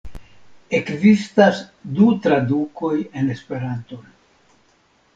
[0.77, 1.61] Ekzistas
[1.99, 4.13] du tradukoj en Esperanton.